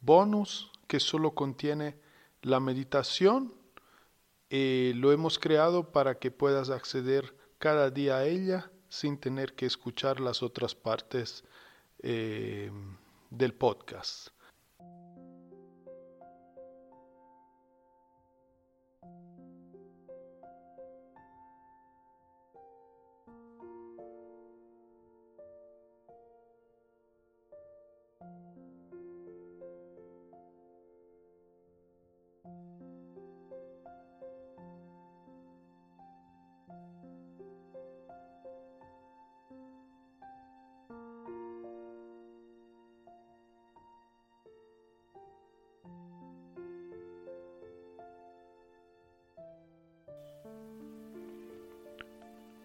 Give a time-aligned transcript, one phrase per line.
[0.00, 1.98] bonus que solo contiene
[2.42, 3.54] la meditación
[4.48, 9.66] y lo hemos creado para que puedas acceder cada día a ella sin tener que
[9.66, 11.44] escuchar las otras partes
[12.02, 12.70] eh,
[13.30, 14.28] del podcast.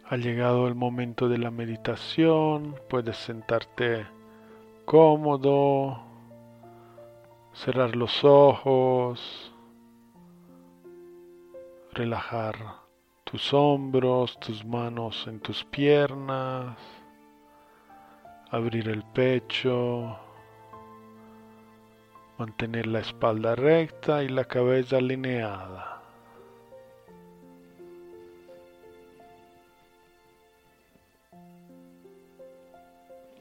[0.07, 4.05] Ha llegado el momento de la meditación, puedes sentarte
[4.85, 5.99] cómodo,
[7.53, 9.51] cerrar los ojos,
[11.91, 12.55] relajar
[13.23, 16.77] tus hombros, tus manos en tus piernas,
[18.51, 20.19] abrir el pecho,
[22.38, 25.94] mantener la espalda recta y la cabeza alineada.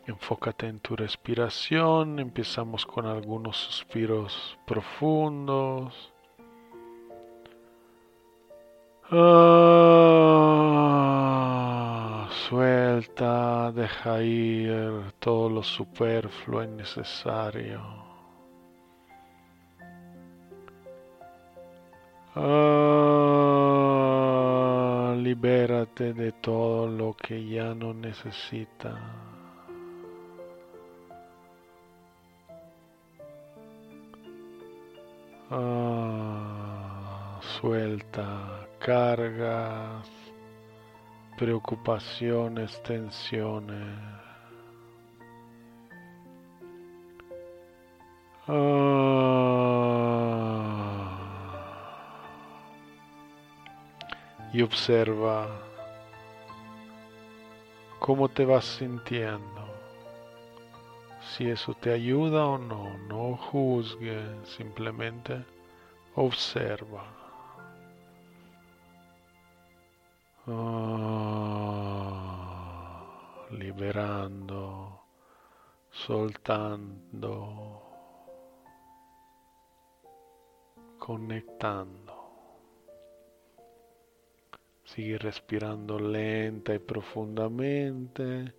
[0.06, 2.18] Enfócate en tu respiración.
[2.18, 6.12] Empezamos con algunos suspiros profundos.
[9.10, 9.48] Ah,
[12.48, 17.80] suelta, deja ir todo lo superfluo y necesario.
[22.34, 22.74] Ah,
[25.16, 28.98] libérate de todo lo que ya no necesitas.
[37.64, 40.06] Suelta cargas,
[41.38, 43.96] preocupaciones, tensiones.
[48.46, 49.64] Ah,
[54.52, 55.48] y observa
[57.98, 59.64] cómo te vas sintiendo
[61.30, 62.98] si eso te ayuda o no.
[63.08, 65.42] No juzgue, simplemente
[66.14, 67.23] observa.
[70.46, 72.04] Ah,
[73.52, 75.00] liberando,
[75.90, 77.82] soltando,
[80.98, 82.12] conectando.
[84.84, 88.54] Sigue respirando lenta y profundamente,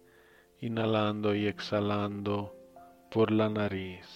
[0.62, 2.56] inhalando y exhalando
[3.12, 4.08] por la nariz.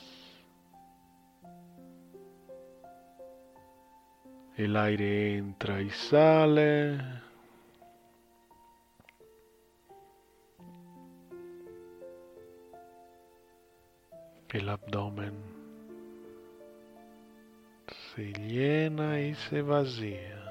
[4.57, 7.28] El aire entra y sale.
[14.51, 15.33] El abdomen
[17.87, 20.43] se llena y se vacía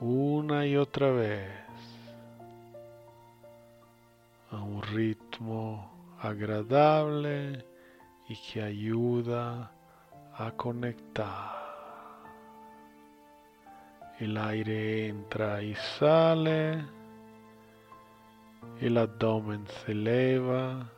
[0.00, 1.50] una y otra vez
[4.52, 7.64] a un ritmo agradable
[8.28, 9.72] y que ayuda
[10.36, 11.56] a conectar.
[14.20, 16.84] El aire entra y sale,
[18.80, 20.92] el abdomen se eleva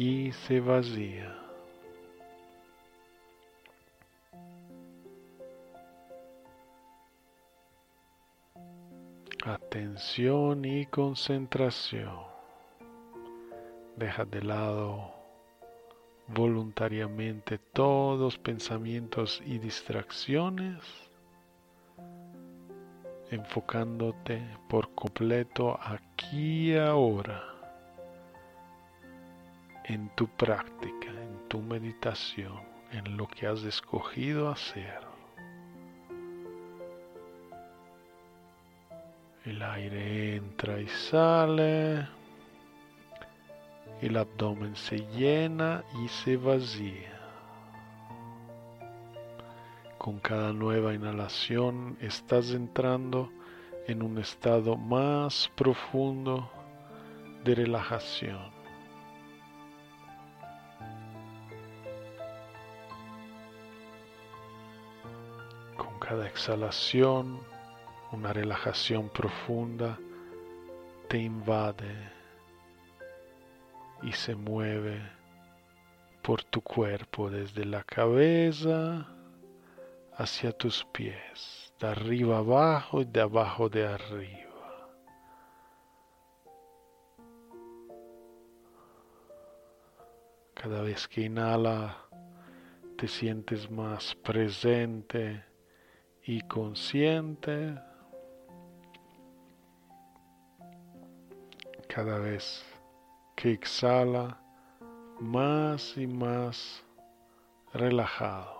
[0.00, 1.36] y se vacía.
[9.44, 12.16] Atención y concentración.
[13.96, 15.12] Deja de lado
[16.28, 20.82] voluntariamente todos pensamientos y distracciones,
[23.30, 27.49] enfocándote por completo aquí y ahora
[29.90, 32.60] en tu práctica, en tu meditación,
[32.92, 35.00] en lo que has escogido hacer.
[39.44, 42.06] El aire entra y sale.
[44.00, 47.18] El abdomen se llena y se vacía.
[49.98, 53.28] Con cada nueva inhalación estás entrando
[53.88, 56.48] en un estado más profundo
[57.42, 58.59] de relajación.
[66.00, 67.40] Cada exhalación,
[68.10, 69.98] una relajación profunda
[71.08, 71.94] te invade
[74.02, 75.00] y se mueve
[76.22, 79.06] por tu cuerpo desde la cabeza
[80.14, 84.90] hacia tus pies, de arriba abajo y de abajo de arriba.
[90.54, 91.96] Cada vez que inhala
[92.96, 95.49] te sientes más presente
[96.30, 97.74] y consciente.
[101.88, 102.64] Cada vez
[103.34, 104.40] que exhala
[105.18, 106.84] más y más
[107.74, 108.59] relajado.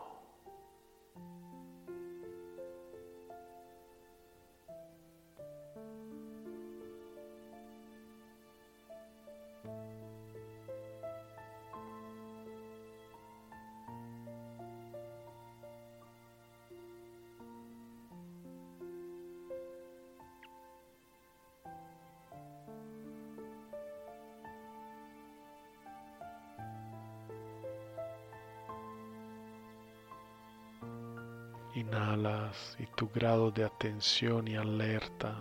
[31.75, 35.37] Inhalas y tu grado de atención y alerta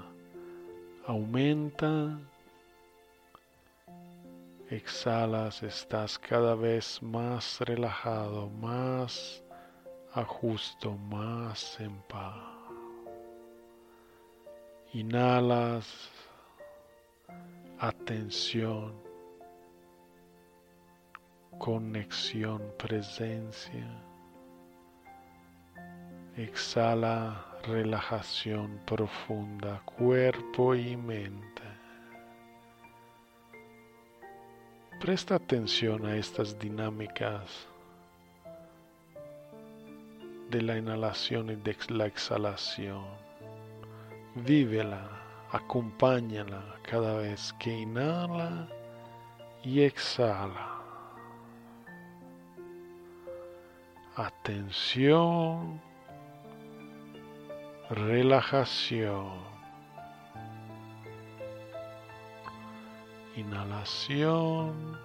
[1.08, 2.20] aumenta.
[4.70, 9.44] Exhalas, estás cada vez más relajado, más
[10.14, 12.36] a justo, más en paz.
[14.94, 16.12] Inhalas,
[17.80, 18.94] atención,
[21.58, 24.09] conexión, presencia.
[26.40, 31.64] Exhala relajación profunda, cuerpo y mente.
[35.02, 37.68] Presta atención a estas dinámicas
[40.50, 43.04] de la inhalación y de la exhalación.
[44.36, 45.10] Vívela,
[45.52, 48.66] acompáñala cada vez que inhala
[49.62, 50.80] y exhala.
[54.16, 55.89] Atención
[57.90, 59.32] relajación,
[63.36, 64.98] inhalación,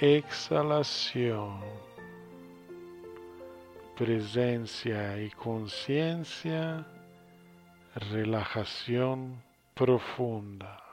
[0.00, 1.60] exhalación,
[3.96, 6.84] presencia y conciencia,
[7.94, 9.40] relajación
[9.74, 10.85] profunda.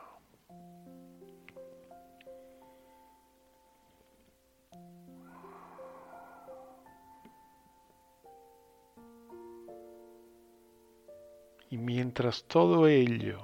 [11.73, 13.39] Y mientras todo ello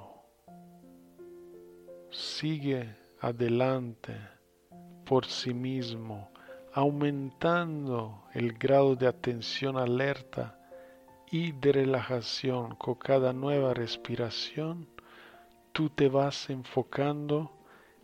[2.12, 4.14] sigue adelante
[5.04, 6.30] por sí mismo,
[6.72, 10.56] aumentando el grado de atención alerta
[11.32, 14.86] y de relajación con cada nueva respiración,
[15.72, 17.50] tú te vas enfocando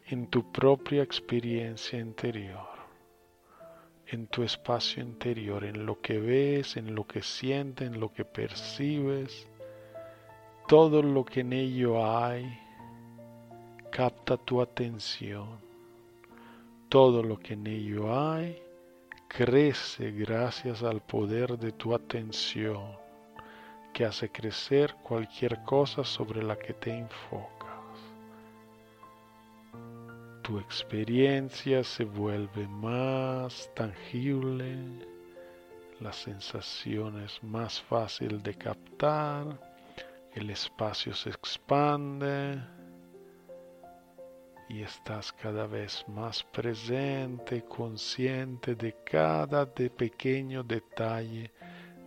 [0.09, 2.67] en tu propia experiencia interior,
[4.09, 8.25] en tu espacio interior, en lo que ves, en lo que sientes, en lo que
[8.25, 9.47] percibes
[10.67, 12.59] todo lo que en ello hay
[13.91, 15.59] capta tu atención.
[16.89, 18.61] Todo lo que en ello hay
[19.29, 22.83] crece gracias al poder de tu atención
[23.93, 27.57] que hace crecer cualquier cosa sobre la que te enfocas.
[30.47, 34.77] tu experiencia se vuelve más tangible,
[35.99, 39.76] la sensación es más fácil de captar,
[40.37, 42.63] el espacio se expande
[44.69, 51.51] y estás cada vez más presente, consciente de cada de pequeño detalle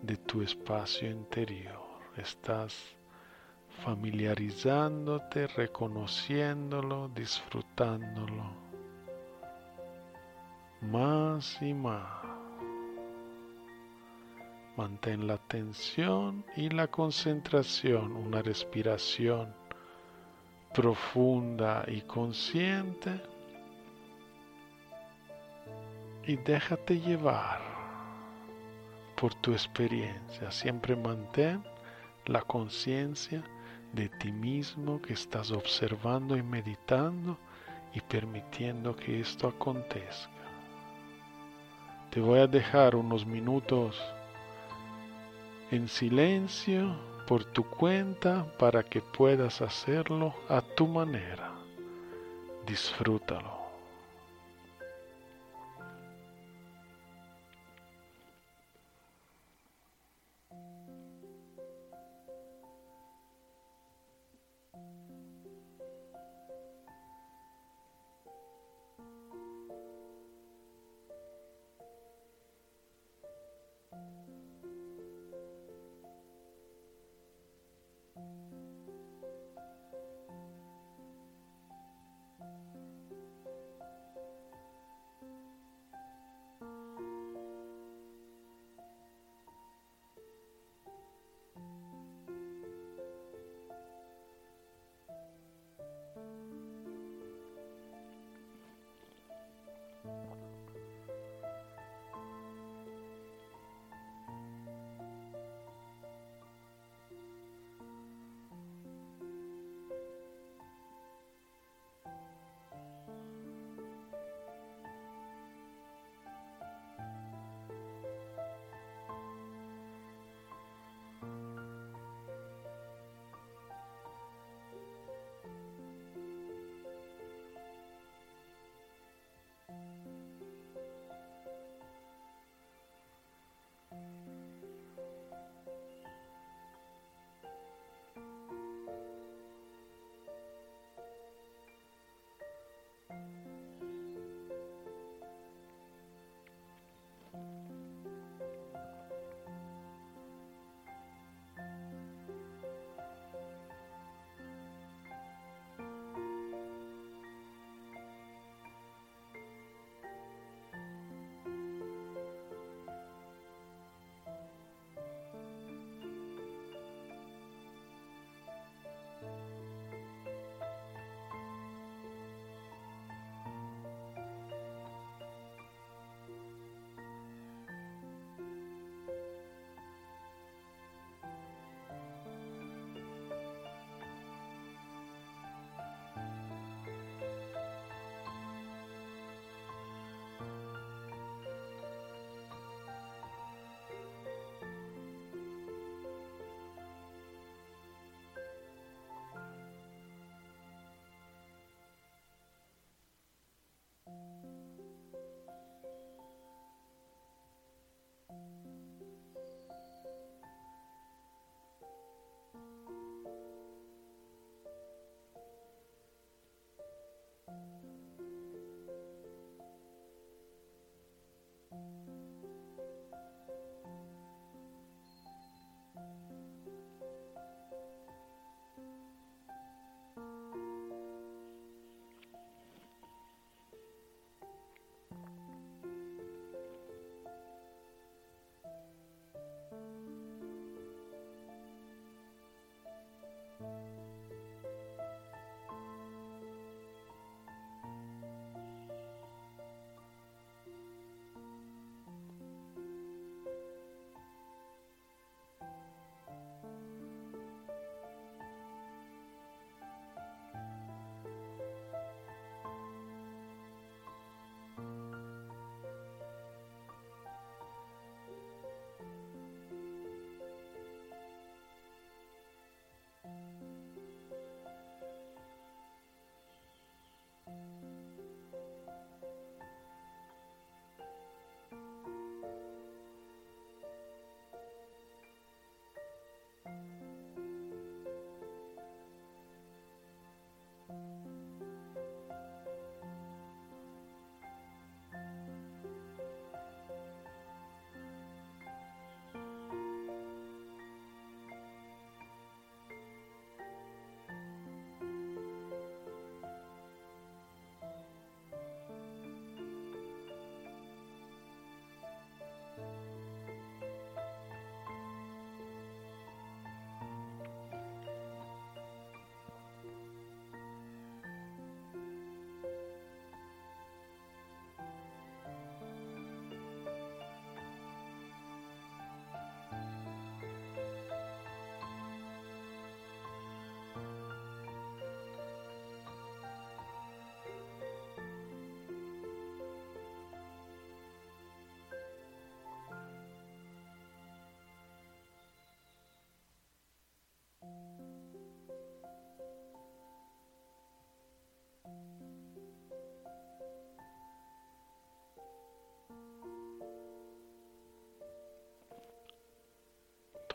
[0.04, 1.82] de tu espacio interior.
[2.18, 2.76] Estás
[3.84, 8.70] familiarizándote, reconociéndolo, disfrutándolo
[10.82, 12.39] más y más.
[14.80, 19.54] Mantén la atención y la concentración, una respiración
[20.74, 23.22] profunda y consciente
[26.26, 27.60] y déjate llevar
[29.18, 30.50] por tu experiencia.
[30.50, 31.62] Siempre mantén
[32.28, 33.44] la conciencia
[33.92, 37.38] de ti mismo que estás observando y meditando
[37.94, 40.30] y permitiendo que esto acontezca.
[42.12, 44.02] Te voy a dejar unos minutos
[45.72, 46.96] en silencio
[47.28, 51.54] por tu cuenta para que puedas hacerlo a tu manera.
[52.66, 53.59] Disfrútalo.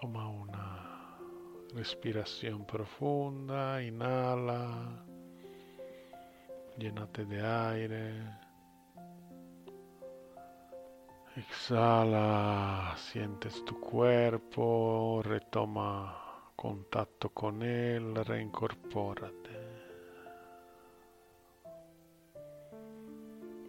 [0.05, 1.17] Toma una
[1.73, 5.03] respiración profunda, inhala,
[6.77, 8.13] llénate de aire.
[11.35, 19.59] Exhala, sientes tu cuerpo, retoma contacto con él, reincorpórate.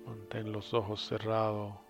[0.06, 1.85] Mantén los ojos cerrados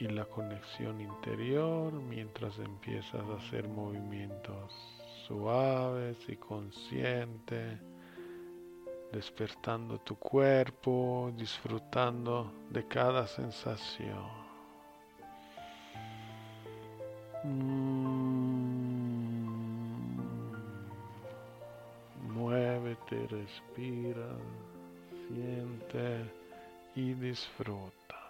[0.00, 4.72] y la conexión interior mientras empiezas a hacer movimientos
[5.26, 7.78] suaves y conscientes,
[9.12, 14.44] despertando tu cuerpo, disfrutando de cada sensación.
[22.34, 24.36] Muévete, respira,
[25.28, 26.30] siente
[26.96, 28.23] y disfruta.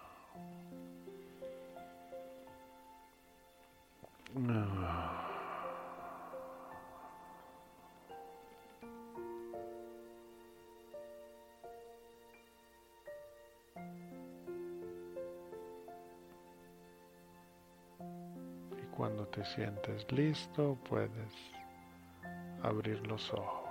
[4.36, 4.40] Y
[18.96, 21.32] cuando te sientes listo, puedes
[22.62, 23.63] abrir los ojos.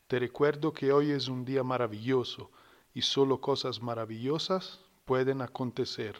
[0.07, 2.49] Te recuerdo que hoy es un día maravilloso
[2.93, 6.15] y solo cosas maravillosas pueden acontecer.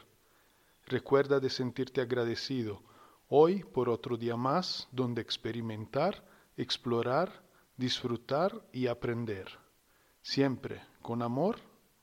[0.86, 2.82] Recuerda de sentirte agradecido
[3.28, 6.24] hoy por otro día más donde experimentar,
[6.56, 7.42] explorar,
[7.76, 9.48] disfrutar y aprender.
[10.22, 11.58] Siempre con amor